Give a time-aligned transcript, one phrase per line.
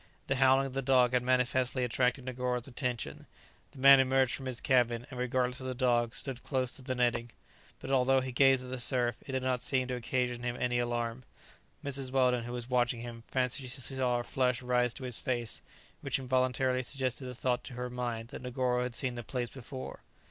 [0.25, 3.27] The howling of the dog had manifestly attracted Negoro's attention;
[3.69, 6.95] the man emerged from his cabin, and, regardless of the dog, stood close to the
[6.95, 7.29] netting;
[7.79, 10.79] but although he gazed at the surf, it did not seem to occasion him any
[10.79, 11.21] alarm.
[11.85, 12.11] Mrs.
[12.11, 15.61] Weldon, who was watching him, fancied she saw a flush rise to his face,
[16.01, 19.99] which involuntarily suggested the thought to her mind that Negoro had seen the place before.